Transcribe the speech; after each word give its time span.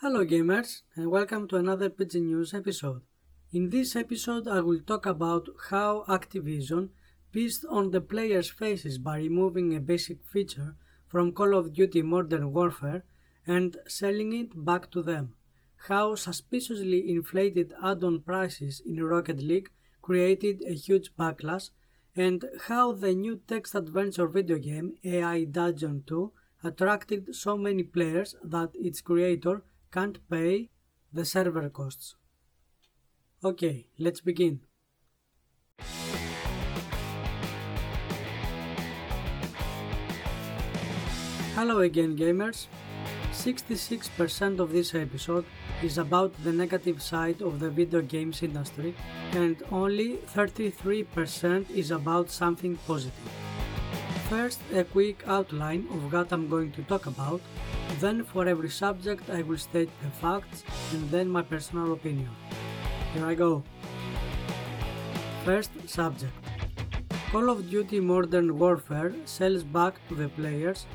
Hello 0.00 0.26
gamers 0.26 0.82
and 0.94 1.10
welcome 1.10 1.48
to 1.48 1.56
another 1.56 1.88
PG 1.88 2.20
News 2.20 2.52
episode. 2.52 3.00
In 3.50 3.70
this 3.70 3.96
episode 3.96 4.46
I 4.46 4.60
will 4.60 4.80
talk 4.80 5.06
about 5.06 5.48
how 5.70 6.04
Activision 6.06 6.90
pissed 7.32 7.64
on 7.70 7.92
the 7.92 8.02
players' 8.02 8.50
faces 8.50 8.98
by 8.98 9.16
removing 9.16 9.74
a 9.74 9.80
basic 9.80 10.22
feature 10.22 10.74
from 11.08 11.32
Call 11.32 11.56
of 11.56 11.72
Duty 11.72 12.02
Modern 12.02 12.52
Warfare 12.52 13.04
and 13.46 13.78
selling 13.88 14.34
it 14.34 14.66
back 14.66 14.90
to 14.90 15.02
them. 15.02 15.32
How 15.88 16.14
suspiciously 16.14 17.10
inflated 17.10 17.72
add-on 17.82 18.20
prices 18.20 18.82
in 18.84 19.02
Rocket 19.02 19.38
League 19.38 19.70
created 20.02 20.62
a 20.68 20.74
huge 20.74 21.16
backlash 21.18 21.70
and 22.14 22.44
how 22.68 22.92
the 22.92 23.14
new 23.14 23.40
text 23.48 23.74
adventure 23.74 24.28
video 24.28 24.58
game 24.58 24.96
AI 25.02 25.44
Dungeon 25.44 26.04
2 26.06 26.32
attracted 26.64 27.34
so 27.34 27.56
many 27.56 27.82
players 27.82 28.34
that 28.44 28.72
its 28.74 29.00
creator 29.00 29.62
can't 29.90 30.18
pay 30.28 30.70
the 31.12 31.24
server 31.24 31.68
costs. 31.68 32.14
Okay, 33.44 33.86
let's 33.98 34.20
begin. 34.20 34.60
Hello 41.54 41.78
again 41.80 42.16
gamers. 42.16 42.66
66% 43.32 44.58
of 44.58 44.72
this 44.72 44.94
episode 44.94 45.44
is 45.82 45.98
about 45.98 46.32
the 46.42 46.52
negative 46.52 47.00
side 47.00 47.40
of 47.40 47.60
the 47.60 47.70
video 47.70 48.00
games 48.02 48.42
industry 48.42 48.94
and 49.32 49.62
only 49.70 50.16
33% 50.34 51.70
is 51.70 51.90
about 51.90 52.30
something 52.30 52.76
positive. 52.86 53.30
First, 54.28 54.60
a 54.74 54.84
quick 54.84 55.22
outline 55.26 55.86
of 55.90 56.12
what 56.12 56.32
I'm 56.32 56.48
going 56.48 56.72
to 56.72 56.82
talk 56.82 57.06
about, 57.06 57.40
then 58.00 58.24
for 58.24 58.46
every 58.46 58.70
subject 58.70 59.30
I 59.30 59.42
will 59.42 59.58
state 59.58 59.90
the 60.02 60.10
facts 60.10 60.64
and 60.92 61.10
then 61.10 61.28
my 61.28 61.42
personal 61.42 61.92
opinion. 61.92 62.30
Here 63.14 63.26
I 63.26 63.34
go. 63.34 63.62
First 65.44 65.70
subject. 65.88 66.32
Call 67.30 67.50
of 67.50 67.70
Duty 67.70 68.00
Modern 68.00 68.58
Warfare 68.58 69.14
sells 69.24 69.62
back 69.62 69.94
to 70.08 70.14
the 70.14 70.28
players 70.28 70.86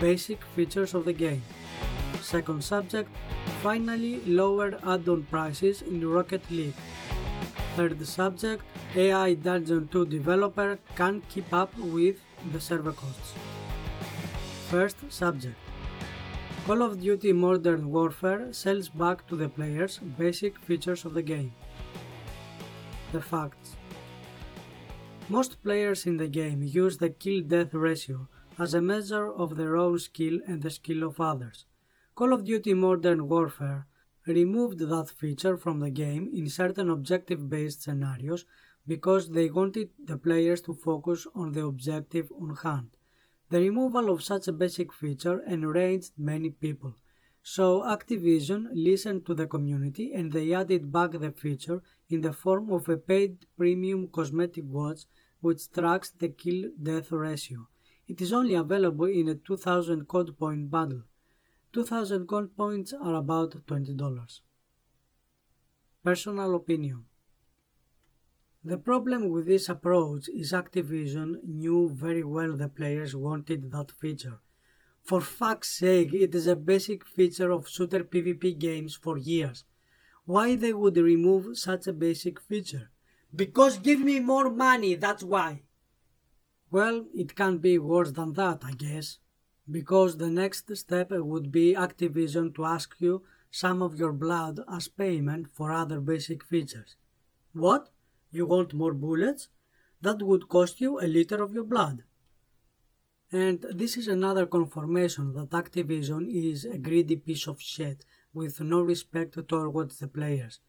basic 0.00 0.42
features 0.56 0.94
of 0.94 1.04
the 1.04 1.12
game. 1.12 1.42
Second 2.22 2.64
subject, 2.64 3.10
finally 3.62 4.20
lower 4.26 4.78
add-on 4.86 5.22
prices 5.24 5.82
in 5.82 6.06
Rocket 6.08 6.42
League. 6.50 6.74
Third 7.76 8.06
subject, 8.06 8.64
AI 8.96 9.34
Dungeon 9.34 9.88
2 9.88 10.06
developer 10.06 10.78
can't 10.96 11.26
keep 11.28 11.52
up 11.52 11.76
with 11.78 12.16
the 12.52 12.60
server 12.60 12.92
costs. 12.92 13.34
First 14.68 14.96
subject. 15.08 15.56
Call 16.66 16.82
of 16.82 17.00
Duty 17.00 17.32
Modern 17.32 17.90
Warfare 17.90 18.52
sells 18.52 18.90
back 18.90 19.26
to 19.28 19.34
the 19.34 19.48
players 19.48 19.98
basic 20.18 20.58
features 20.58 21.04
of 21.04 21.14
the 21.14 21.22
game. 21.22 21.52
The 23.12 23.20
facts. 23.20 23.76
Most 25.28 25.62
players 25.62 26.06
in 26.06 26.18
the 26.18 26.28
game 26.28 26.62
use 26.62 26.98
the 26.98 27.10
kill-death 27.10 27.72
ratio 27.72 28.28
as 28.58 28.74
a 28.74 28.82
measure 28.82 29.32
of 29.32 29.56
their 29.56 29.76
own 29.76 29.98
skill 29.98 30.38
and 30.46 30.62
the 30.62 30.70
skill 30.70 31.02
of 31.02 31.18
others. 31.20 31.64
Call 32.14 32.32
of 32.32 32.44
Duty 32.44 32.74
Modern 32.74 33.26
Warfare 33.26 33.86
removed 34.26 34.80
that 34.80 35.08
feature 35.08 35.56
from 35.56 35.80
the 35.80 35.90
game 35.90 36.30
in 36.32 36.48
certain 36.48 36.90
objective-based 36.90 37.82
scenarios 37.82 38.44
because 38.86 39.30
they 39.30 39.48
wanted 39.48 39.88
the 40.04 40.18
players 40.18 40.60
to 40.62 40.74
focus 40.74 41.26
on 41.34 41.52
the 41.52 41.64
objective 41.64 42.30
on 42.38 42.54
hand. 42.56 42.96
The 43.50 43.58
removal 43.58 44.10
of 44.10 44.22
such 44.22 44.46
a 44.46 44.52
basic 44.52 44.92
feature 44.92 45.40
enraged 45.40 46.12
many 46.16 46.50
people, 46.50 46.94
so 47.42 47.80
Activision 47.80 48.68
listened 48.72 49.26
to 49.26 49.34
the 49.34 49.48
community 49.48 50.12
and 50.14 50.30
they 50.30 50.54
added 50.54 50.92
back 50.92 51.10
the 51.18 51.32
feature 51.32 51.82
in 52.08 52.20
the 52.20 52.32
form 52.32 52.70
of 52.70 52.88
a 52.88 52.96
paid 52.96 53.46
premium 53.56 54.06
cosmetic 54.06 54.62
watch 54.68 55.00
which 55.40 55.72
tracks 55.72 56.10
the 56.10 56.28
kill-death 56.28 57.10
ratio. 57.10 57.66
It 58.06 58.20
is 58.20 58.32
only 58.32 58.54
available 58.54 59.06
in 59.06 59.28
a 59.28 59.34
2000 59.34 60.06
COD 60.06 60.38
point 60.38 60.70
bundle. 60.70 61.02
2000 61.72 62.28
gold 62.28 62.56
points 62.56 62.92
are 62.92 63.16
about 63.16 63.66
$20. 63.66 64.40
Personal 66.04 66.54
opinion 66.54 67.04
The 68.64 68.78
problem 68.78 69.30
with 69.30 69.46
this 69.46 69.68
approach 69.68 70.28
is 70.28 70.52
Activision 70.52 71.42
knew 71.44 71.88
very 71.88 72.22
well 72.22 72.56
the 72.56 72.68
players 72.68 73.16
wanted 73.16 73.70
that 73.72 73.90
feature. 73.90 74.38
For 75.02 75.20
fuck's 75.20 75.70
sake, 75.70 76.12
it 76.12 76.34
is 76.34 76.46
a 76.46 76.56
basic 76.56 77.06
feature 77.06 77.50
of 77.50 77.68
shooter 77.68 78.04
PvP 78.04 78.58
games 78.58 78.94
for 78.94 79.16
years. 79.16 79.64
Why 80.24 80.56
they 80.56 80.72
would 80.72 80.96
remove 80.96 81.56
such 81.56 81.86
a 81.86 81.92
basic 81.92 82.40
feature? 82.40 82.90
Because 83.34 83.78
give 83.78 84.00
me 84.00 84.20
more 84.20 84.50
money, 84.50 84.94
that's 84.94 85.22
why. 85.22 85.62
Well, 86.70 87.06
it 87.14 87.34
can't 87.34 87.62
be 87.62 87.78
worse 87.78 88.12
than 88.12 88.34
that, 88.34 88.62
I 88.64 88.72
guess 88.72 89.18
because 89.70 90.16
the 90.16 90.30
next 90.30 90.74
step 90.76 91.10
would 91.10 91.52
be 91.52 91.74
Activision 91.74 92.54
to 92.54 92.64
ask 92.64 92.94
you 92.98 93.22
some 93.50 93.82
of 93.82 93.96
your 93.96 94.12
blood 94.12 94.60
as 94.72 94.88
payment 94.88 95.48
for 95.48 95.70
other 95.70 96.00
basic 96.00 96.44
features. 96.44 96.96
What? 97.52 97.90
You 98.30 98.46
want 98.46 98.74
more 98.74 98.94
bullets? 98.94 99.48
That 100.00 100.22
would 100.22 100.48
cost 100.48 100.80
you 100.80 101.00
a 101.00 101.06
liter 101.06 101.42
of 101.42 101.52
your 101.52 101.64
blood. 101.64 102.04
And 103.32 103.64
this 103.70 103.96
is 103.96 104.08
another 104.08 104.46
confirmation 104.46 105.32
that 105.34 105.50
Activision 105.50 106.28
is 106.28 106.64
a 106.64 106.78
greedy 106.78 107.16
piece 107.16 107.46
of 107.46 107.60
shit 107.60 108.04
with 108.32 108.60
no 108.60 108.80
respect 108.80 109.38
towards 109.48 109.98
the 109.98 110.08
players. 110.08 110.60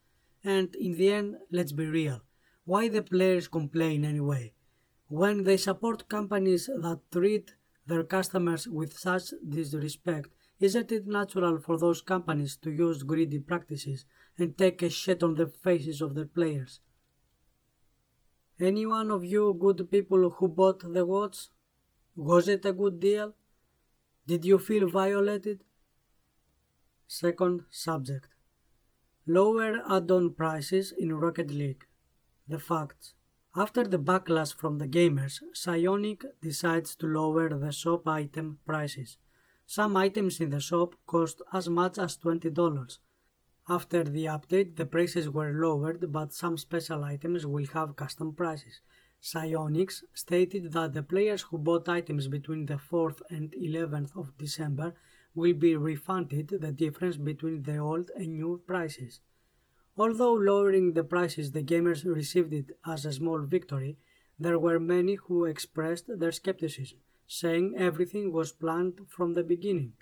And 0.43 0.75
in 0.75 0.97
the 0.97 1.11
end, 1.11 1.37
let's 1.51 1.71
be 1.71 1.85
real. 1.85 2.21
Why 2.65 2.87
the 2.87 3.03
players 3.03 3.47
complain 3.47 4.05
anyway? 4.05 4.53
When 5.07 5.43
they 5.43 5.57
support 5.57 6.09
companies 6.09 6.67
that 6.67 6.99
treat 7.11 7.55
their 7.85 8.03
customers 8.03 8.67
with 8.67 8.97
such 8.97 9.33
disrespect, 9.47 10.29
isn't 10.59 10.91
it 10.91 11.07
natural 11.07 11.59
for 11.59 11.77
those 11.77 12.01
companies 12.01 12.55
to 12.57 12.71
use 12.71 13.03
greedy 13.03 13.39
practices 13.39 14.05
and 14.37 14.57
take 14.57 14.81
a 14.81 14.89
shit 14.89 15.23
on 15.23 15.35
the 15.35 15.47
faces 15.47 16.01
of 16.01 16.13
their 16.13 16.25
players? 16.25 16.79
Any 18.61 18.85
one 18.85 19.09
of 19.09 19.25
you 19.25 19.57
good 19.59 19.89
people 19.89 20.29
who 20.29 20.47
bought 20.47 20.81
the 20.93 21.03
watch? 21.03 21.47
Was 22.15 22.47
it 22.47 22.63
a 22.63 22.71
good 22.71 22.99
deal? 22.99 23.33
Did 24.27 24.45
you 24.45 24.59
feel 24.59 24.87
violated? 24.87 25.63
Second 27.07 27.61
subject. 27.71 28.27
Lower 29.25 29.81
add-on 29.89 30.35
prices 30.35 30.93
in 30.95 31.11
Rocket 31.15 31.49
League. 31.49 31.85
The 32.47 32.59
facts. 32.59 33.15
After 33.55 33.83
the 33.83 33.97
backlash 33.97 34.53
from 34.53 34.77
the 34.77 34.87
gamers, 34.87 35.39
Psyonix 35.55 36.25
decides 36.39 36.95
to 36.97 37.07
lower 37.07 37.49
the 37.49 37.71
shop 37.71 38.07
item 38.07 38.59
prices. 38.63 39.17
Some 39.65 39.97
items 39.97 40.39
in 40.39 40.51
the 40.51 40.59
shop 40.59 40.93
cost 41.07 41.41
as 41.51 41.67
much 41.67 41.97
as 41.97 42.15
$20. 42.15 42.99
After 43.69 44.03
the 44.03 44.25
update, 44.25 44.75
the 44.75 44.85
prices 44.85 45.29
were 45.29 45.53
lowered, 45.53 46.11
but 46.11 46.33
some 46.33 46.57
special 46.57 47.03
items 47.03 47.45
will 47.45 47.67
have 47.67 47.95
custom 47.95 48.33
prices. 48.33 48.81
Psyonix 49.21 50.03
stated 50.15 50.71
that 50.73 50.93
the 50.93 51.03
players 51.03 51.43
who 51.43 51.59
bought 51.59 51.87
items 51.87 52.27
between 52.27 52.65
the 52.65 52.79
4th 52.79 53.21
and 53.29 53.53
11th 53.53 54.17
of 54.17 54.35
December 54.37 54.95
will 55.35 55.53
be 55.53 55.75
refunded 55.75 56.47
the 56.49 56.71
difference 56.71 57.17
between 57.17 57.61
the 57.61 57.77
old 57.77 58.09
and 58.15 58.33
new 58.33 58.61
prices. 58.65 59.21
Although 59.95 60.33
lowering 60.33 60.93
the 60.93 61.03
prices 61.03 61.51
the 61.51 61.61
gamers 61.61 62.03
received 62.03 62.53
it 62.53 62.77
as 62.85 63.05
a 63.05 63.13
small 63.13 63.41
victory, 63.41 63.97
there 64.39 64.57
were 64.57 64.79
many 64.79 65.15
who 65.15 65.45
expressed 65.45 66.05
their 66.07 66.31
skepticism, 66.31 66.97
saying 67.27 67.75
everything 67.77 68.33
was 68.33 68.51
planned 68.51 69.01
from 69.07 69.33
the 69.33 69.43
beginning. 69.43 69.93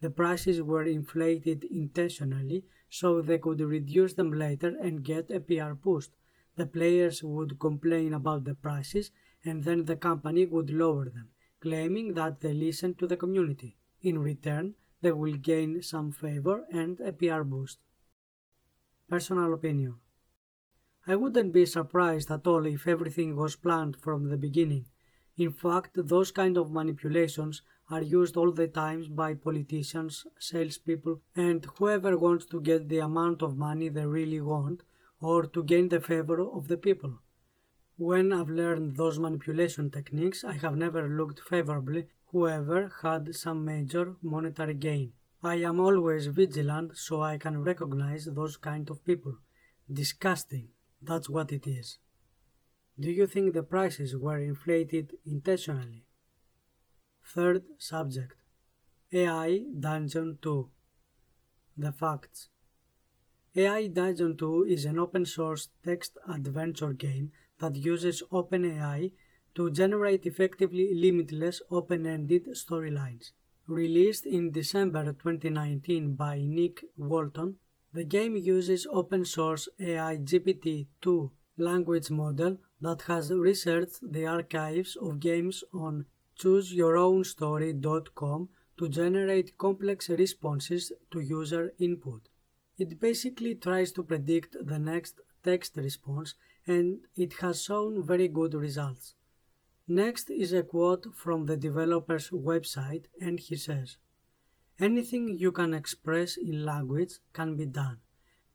The 0.00 0.10
prices 0.10 0.62
were 0.62 0.84
inflated 0.84 1.64
intentionally 1.64 2.64
so 2.90 3.22
they 3.22 3.38
could 3.38 3.60
reduce 3.60 4.14
them 4.14 4.32
later 4.32 4.76
and 4.82 5.04
get 5.04 5.30
a 5.30 5.40
PR 5.40 5.72
boost. 5.72 6.10
The 6.56 6.66
players 6.66 7.22
would 7.22 7.58
complain 7.60 8.12
about 8.12 8.44
the 8.44 8.54
prices 8.54 9.12
and 9.44 9.64
then 9.64 9.84
the 9.84 9.96
company 9.96 10.44
would 10.44 10.70
lower 10.70 11.08
them, 11.08 11.30
claiming 11.60 12.14
that 12.14 12.40
they 12.40 12.52
listened 12.52 12.98
to 12.98 13.06
the 13.06 13.16
community. 13.16 13.78
In 14.02 14.18
return, 14.18 14.74
they 15.00 15.12
will 15.12 15.34
gain 15.34 15.82
some 15.82 16.10
favor 16.10 16.66
and 16.70 17.00
a 17.00 17.12
PR 17.12 17.42
boost. 17.42 17.78
Personal 19.08 19.54
opinion. 19.54 19.96
I 21.06 21.16
wouldn't 21.16 21.52
be 21.52 21.64
surprised 21.64 22.30
at 22.30 22.46
all 22.46 22.66
if 22.66 22.86
everything 22.86 23.36
was 23.36 23.56
planned 23.56 23.96
from 23.96 24.28
the 24.28 24.36
beginning. 24.36 24.86
In 25.36 25.52
fact, 25.52 25.92
those 25.94 26.30
kind 26.30 26.58
of 26.58 26.70
manipulations 26.70 27.62
are 27.90 28.02
used 28.02 28.36
all 28.36 28.52
the 28.52 28.68
time 28.68 29.04
by 29.10 29.34
politicians, 29.34 30.26
salespeople, 30.38 31.20
and 31.34 31.66
whoever 31.76 32.16
wants 32.16 32.46
to 32.46 32.60
get 32.60 32.88
the 32.88 32.98
amount 32.98 33.42
of 33.42 33.56
money 33.56 33.88
they 33.88 34.06
really 34.06 34.40
want 34.40 34.82
or 35.20 35.46
to 35.46 35.64
gain 35.64 35.88
the 35.88 36.00
favor 36.00 36.40
of 36.40 36.68
the 36.68 36.76
people. 36.76 37.18
When 37.96 38.32
I've 38.32 38.48
learned 38.48 38.96
those 38.96 39.18
manipulation 39.18 39.90
techniques, 39.90 40.44
I 40.44 40.54
have 40.54 40.76
never 40.76 41.08
looked 41.08 41.40
favorably 41.40 42.06
whoever 42.26 42.92
had 43.02 43.34
some 43.34 43.64
major 43.64 44.14
monetary 44.22 44.74
gain. 44.74 45.12
I 45.42 45.56
am 45.56 45.80
always 45.80 46.26
vigilant 46.26 46.96
so 46.96 47.22
I 47.22 47.38
can 47.38 47.62
recognize 47.62 48.26
those 48.26 48.56
kind 48.56 48.88
of 48.88 49.04
people. 49.04 49.36
Disgusting, 49.92 50.68
that's 51.02 51.28
what 51.28 51.50
it 51.50 51.66
is. 51.66 51.98
Do 52.98 53.10
you 53.10 53.26
think 53.26 53.52
the 53.52 53.62
prices 53.62 54.16
were 54.16 54.38
inflated 54.38 55.16
intentionally? 55.26 56.04
Third 57.32 57.62
subject. 57.78 58.34
AI 59.12 59.62
Dungeon 59.78 60.38
2 60.42 60.68
The 61.78 61.92
facts. 61.92 62.48
AI 63.54 63.86
Dungeon 63.86 64.36
2 64.36 64.64
is 64.64 64.84
an 64.84 64.98
open 64.98 65.24
source 65.24 65.68
text 65.84 66.18
adventure 66.28 66.92
game 66.92 67.30
that 67.60 67.76
uses 67.76 68.24
OpenAI 68.32 69.12
to 69.54 69.70
generate 69.70 70.26
effectively 70.26 70.92
limitless 70.92 71.62
open 71.70 72.04
ended 72.04 72.48
storylines. 72.48 73.30
Released 73.68 74.26
in 74.26 74.50
December 74.50 75.04
2019 75.12 76.14
by 76.14 76.40
Nick 76.42 76.84
Walton, 76.96 77.58
the 77.92 78.02
game 78.02 78.34
uses 78.36 78.88
open 78.90 79.24
source 79.24 79.68
AI 79.78 80.16
GPT 80.16 80.88
2 81.00 81.30
language 81.58 82.10
model 82.10 82.58
that 82.80 83.02
has 83.02 83.30
researched 83.30 84.00
the 84.02 84.26
archives 84.26 84.96
of 84.96 85.20
games 85.20 85.62
on 85.72 86.06
chooseYourOwnStory.com 86.40 88.48
to 88.78 88.88
generate 88.88 89.58
complex 89.58 90.08
responses 90.08 90.90
to 91.10 91.20
user 91.20 91.74
input. 91.78 92.28
It 92.78 92.98
basically 92.98 93.54
tries 93.54 93.92
to 93.92 94.02
predict 94.02 94.56
the 94.60 94.78
next 94.78 95.20
text 95.44 95.76
response 95.76 96.34
and 96.66 97.00
it 97.14 97.34
has 97.40 97.62
shown 97.62 98.02
very 98.02 98.28
good 98.28 98.54
results. 98.54 99.14
Next 99.86 100.30
is 100.30 100.52
a 100.52 100.62
quote 100.62 101.06
from 101.14 101.46
the 101.46 101.56
developer's 101.56 102.30
website 102.30 103.04
and 103.20 103.38
he 103.38 103.56
says, 103.56 103.98
Anything 104.78 105.36
you 105.36 105.52
can 105.52 105.74
express 105.74 106.38
in 106.38 106.64
language 106.64 107.14
can 107.34 107.56
be 107.56 107.66
done. 107.66 107.98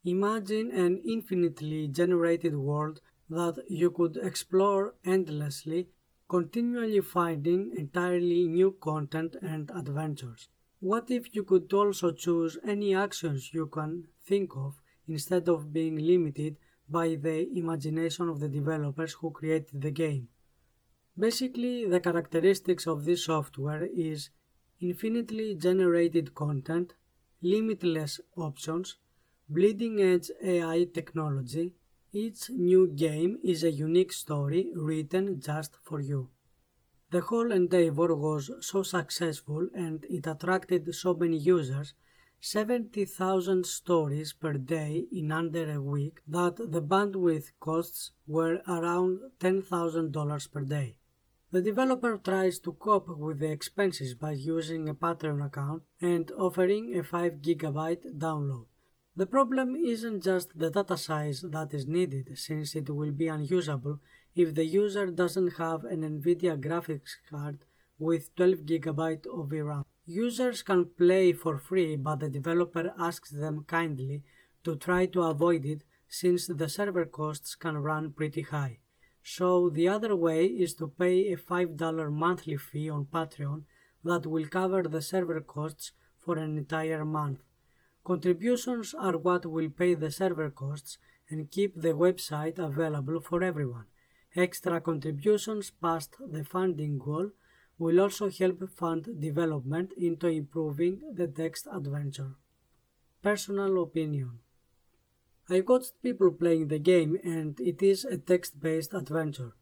Imagine 0.03 0.71
an 0.71 1.01
infinitely 1.07 1.87
generated 1.87 2.55
world 2.55 2.99
that 3.29 3.63
you 3.69 3.91
could 3.91 4.17
explore 4.17 4.95
endlessly, 5.05 5.89
continually 6.27 7.01
finding 7.01 7.71
entirely 7.77 8.47
new 8.47 8.71
content 8.81 9.35
and 9.41 9.69
adventures. 9.75 10.49
What 10.79 11.09
if 11.11 11.35
you 11.35 11.43
could 11.43 11.71
also 11.73 12.11
choose 12.11 12.57
any 12.65 12.95
actions 12.95 13.53
you 13.53 13.67
can 13.67 14.07
think 14.25 14.55
of 14.55 14.81
instead 15.07 15.47
of 15.47 15.71
being 15.71 15.97
limited 15.97 16.57
by 16.89 17.15
the 17.15 17.47
imagination 17.57 18.29
of 18.29 18.39
the 18.39 18.49
developers 18.49 19.13
who 19.13 19.31
created 19.31 19.81
the 19.81 19.91
game? 19.91 20.27
Basically, 21.17 21.85
the 21.85 21.99
characteristics 21.99 22.87
of 22.87 23.05
this 23.05 23.25
software 23.25 23.87
is 23.95 24.29
infinitely 24.81 25.55
generated 25.55 26.35
content, 26.35 26.93
limitless 27.41 28.19
options, 28.35 28.97
bleeding 29.47 30.01
edge 30.01 30.29
AI 30.43 30.87
technology, 30.93 31.73
each 32.15 32.49
new 32.49 32.87
game 32.87 33.37
is 33.43 33.63
a 33.63 33.71
unique 33.71 34.13
story 34.13 34.71
written 34.73 35.41
just 35.41 35.75
for 35.83 35.99
you. 35.99 36.29
The 37.11 37.21
whole 37.21 37.51
endeavor 37.51 38.15
was 38.15 38.49
so 38.61 38.83
successful 38.83 39.67
and 39.73 40.05
it 40.09 40.25
attracted 40.25 40.93
so 40.95 41.13
many 41.13 41.37
users 41.37 41.93
70,000 42.39 43.65
stories 43.65 44.31
per 44.33 44.53
day 44.53 45.05
in 45.11 45.31
under 45.31 45.71
a 45.71 45.81
week 45.81 46.19
that 46.27 46.57
the 46.57 46.81
bandwidth 46.81 47.51
costs 47.59 48.11
were 48.27 48.61
around 48.67 49.19
$10,000 49.39 50.51
per 50.51 50.61
day. 50.61 50.97
The 51.51 51.61
developer 51.61 52.17
tries 52.17 52.59
to 52.59 52.73
cope 52.73 53.09
with 53.17 53.39
the 53.39 53.51
expenses 53.51 54.13
by 54.13 54.33
using 54.33 54.87
a 54.87 54.93
Patreon 54.93 55.45
account 55.45 55.83
and 56.01 56.31
offering 56.31 56.95
a 56.97 57.03
5 57.03 57.33
GB 57.41 58.17
download. 58.17 58.67
The 59.17 59.25
problem 59.25 59.77
isn't 59.77 60.23
just 60.23 60.59
the 60.59 60.69
data 60.69 60.97
size 60.97 61.39
that 61.41 61.73
is 61.73 61.87
needed, 61.87 62.37
since 62.37 62.75
it 62.75 62.89
will 62.89 63.13
be 63.13 63.29
unusable 63.29 63.99
if 64.35 64.53
the 64.53 64.65
user 64.65 65.07
doesn't 65.07 65.53
have 65.53 65.85
an 65.85 66.01
NVIDIA 66.01 66.59
graphics 66.59 67.15
card 67.29 67.59
with 67.97 68.35
12GB 68.35 69.25
of 69.27 69.49
VRAM. 69.49 69.85
Users 70.05 70.61
can 70.63 70.85
play 70.97 71.31
for 71.31 71.57
free, 71.57 71.95
but 71.95 72.19
the 72.19 72.29
developer 72.29 72.93
asks 72.99 73.29
them 73.29 73.63
kindly 73.67 74.21
to 74.65 74.75
try 74.75 75.05
to 75.05 75.21
avoid 75.21 75.65
it 75.65 75.83
since 76.09 76.47
the 76.47 76.67
server 76.67 77.05
costs 77.05 77.55
can 77.55 77.77
run 77.77 78.11
pretty 78.11 78.41
high. 78.41 78.79
So 79.23 79.69
the 79.69 79.87
other 79.87 80.13
way 80.13 80.45
is 80.45 80.73
to 80.75 80.89
pay 80.89 81.31
a 81.31 81.37
$5 81.37 82.11
monthly 82.11 82.57
fee 82.57 82.89
on 82.89 83.05
Patreon 83.05 83.63
that 84.03 84.27
will 84.27 84.47
cover 84.47 84.83
the 84.83 85.01
server 85.01 85.39
costs 85.39 85.93
for 86.17 86.37
an 86.37 86.57
entire 86.57 87.05
month. 87.05 87.39
Contributions 88.05 88.93
are 88.93 89.17
what 89.17 89.47
will 89.47 89.69
pay 89.69 89.95
the 89.95 90.11
server 90.11 90.51
costs 90.51 90.99
and 91.27 91.49
keep 91.49 91.73
the 91.75 91.93
website 91.93 92.59
available 92.59 93.19
for 93.19 93.43
everyone. 93.43 93.85
Extra 94.35 94.79
contributions 94.79 95.71
past 95.71 96.15
the 96.19 96.43
funding 96.43 96.99
goal 96.99 97.31
will 97.79 97.99
also 97.99 98.29
help 98.29 98.69
fund 98.69 99.19
development 99.19 99.91
into 99.97 100.27
improving 100.27 101.01
the 101.15 101.27
text 101.27 101.67
adventure. 101.73 102.35
Personal 103.23 103.81
opinion 103.81 104.39
I've 105.49 105.67
watched 105.67 106.01
people 106.03 106.31
playing 106.31 106.67
the 106.67 106.79
game 106.79 107.17
and 107.23 107.59
it 107.59 107.81
is 107.81 108.05
a 108.05 108.17
text 108.17 108.59
based 108.59 108.93
adventure. 108.93 109.53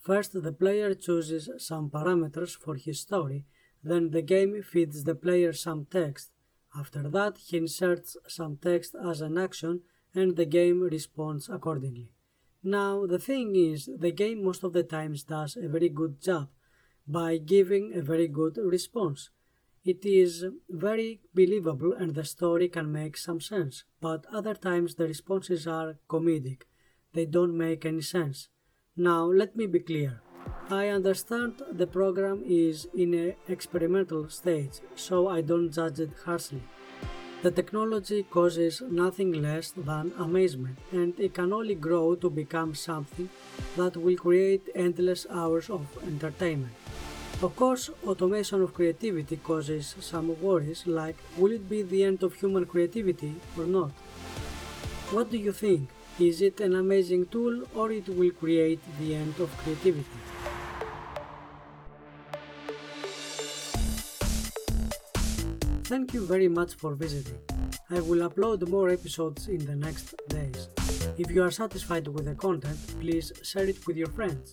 First, 0.00 0.42
the 0.42 0.52
player 0.52 0.92
chooses 0.94 1.48
some 1.58 1.88
parameters 1.88 2.56
for 2.56 2.74
his 2.74 2.98
story, 2.98 3.46
then 3.84 4.10
the 4.10 4.22
game 4.22 4.60
feeds 4.62 5.04
the 5.04 5.14
player 5.14 5.52
some 5.52 5.86
text, 5.86 6.31
after 6.76 7.08
that, 7.10 7.38
he 7.38 7.58
inserts 7.58 8.16
some 8.26 8.56
text 8.56 8.94
as 8.94 9.20
an 9.20 9.36
action 9.36 9.82
and 10.14 10.36
the 10.36 10.46
game 10.46 10.80
responds 10.80 11.48
accordingly. 11.48 12.10
Now, 12.62 13.06
the 13.06 13.18
thing 13.18 13.56
is, 13.56 13.90
the 13.98 14.12
game 14.12 14.44
most 14.44 14.62
of 14.62 14.72
the 14.72 14.82
times 14.82 15.24
does 15.24 15.56
a 15.56 15.68
very 15.68 15.88
good 15.88 16.20
job 16.20 16.48
by 17.06 17.38
giving 17.38 17.92
a 17.94 18.02
very 18.02 18.28
good 18.28 18.56
response. 18.56 19.30
It 19.84 20.04
is 20.04 20.44
very 20.70 21.20
believable 21.34 21.92
and 21.92 22.14
the 22.14 22.24
story 22.24 22.68
can 22.68 22.92
make 22.92 23.16
some 23.16 23.40
sense, 23.40 23.84
but 24.00 24.26
other 24.32 24.54
times 24.54 24.94
the 24.94 25.08
responses 25.08 25.66
are 25.66 25.98
comedic. 26.08 26.62
They 27.12 27.26
don't 27.26 27.58
make 27.58 27.84
any 27.84 28.02
sense. 28.02 28.48
Now, 28.96 29.24
let 29.24 29.56
me 29.56 29.66
be 29.66 29.80
clear. 29.80 30.22
I 30.70 30.88
understand 30.88 31.62
the 31.70 31.86
program 31.86 32.42
is 32.46 32.88
in 32.94 33.14
an 33.14 33.34
experimental 33.48 34.28
stage, 34.30 34.80
so 34.96 35.28
I 35.28 35.42
don't 35.42 35.70
judge 35.70 36.00
it 36.00 36.12
harshly. 36.24 36.62
The 37.42 37.50
technology 37.50 38.22
causes 38.22 38.80
nothing 38.88 39.32
less 39.42 39.72
than 39.72 40.12
amazement, 40.18 40.78
and 40.92 41.18
it 41.18 41.34
can 41.34 41.52
only 41.52 41.74
grow 41.74 42.14
to 42.14 42.30
become 42.30 42.74
something 42.74 43.28
that 43.76 43.96
will 43.96 44.16
create 44.16 44.68
endless 44.74 45.26
hours 45.28 45.68
of 45.68 45.86
entertainment. 46.06 46.72
Of 47.42 47.56
course, 47.56 47.90
automation 48.06 48.62
of 48.62 48.72
creativity 48.72 49.36
causes 49.36 49.96
some 49.98 50.40
worries 50.40 50.86
like 50.86 51.16
will 51.36 51.50
it 51.50 51.68
be 51.68 51.82
the 51.82 52.04
end 52.04 52.22
of 52.22 52.34
human 52.34 52.64
creativity 52.66 53.34
or 53.58 53.66
not? 53.66 53.90
What 55.10 55.30
do 55.32 55.36
you 55.36 55.50
think? 55.50 55.88
Is 56.18 56.42
it 56.42 56.60
an 56.60 56.74
amazing 56.74 57.26
tool 57.26 57.62
or 57.74 57.90
it 57.90 58.06
will 58.06 58.30
create 58.32 58.80
the 59.00 59.14
end 59.14 59.34
of 59.40 59.50
creativity? 59.58 60.04
Thank 65.84 66.12
you 66.12 66.26
very 66.26 66.48
much 66.48 66.74
for 66.74 66.94
visiting. 66.94 67.38
I 67.90 68.00
will 68.00 68.28
upload 68.28 68.68
more 68.68 68.90
episodes 68.90 69.48
in 69.48 69.64
the 69.64 69.74
next 69.74 70.14
days. 70.28 70.68
If 71.16 71.30
you 71.30 71.42
are 71.42 71.50
satisfied 71.50 72.06
with 72.08 72.26
the 72.26 72.34
content, 72.34 72.78
please 73.00 73.32
share 73.42 73.66
it 73.66 73.86
with 73.86 73.96
your 73.96 74.08
friends. 74.08 74.50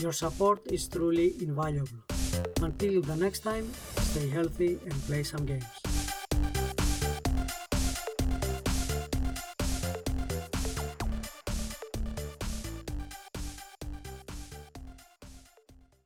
Your 0.00 0.12
support 0.12 0.60
is 0.72 0.88
truly 0.88 1.34
invaluable. 1.40 1.98
Until 2.62 3.02
the 3.02 3.16
next 3.16 3.40
time, 3.40 3.70
stay 3.98 4.28
healthy 4.28 4.78
and 4.84 4.94
play 5.06 5.22
some 5.22 5.44
games. 5.44 5.87